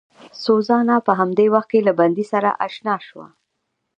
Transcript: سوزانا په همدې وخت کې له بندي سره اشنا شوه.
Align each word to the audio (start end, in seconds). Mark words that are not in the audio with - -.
سوزانا 0.43 0.97
په 1.07 1.11
همدې 1.19 1.45
وخت 1.53 1.69
کې 1.71 1.79
له 1.87 1.93
بندي 1.99 2.25
سره 2.31 2.49
اشنا 2.67 2.95
شوه. 3.07 3.27